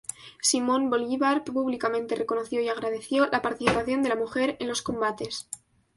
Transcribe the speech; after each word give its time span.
Simón 0.41 0.89
Bolívar 0.89 1.43
públicamente 1.43 2.15
reconoció 2.15 2.59
y 2.59 2.69
agradeció 2.69 3.27
la 3.31 3.43
participación 3.43 4.01
de 4.01 4.09
la 4.09 4.15
mujer 4.15 4.57
en 4.59 4.67
los 4.67 4.81
combates. 4.81 5.47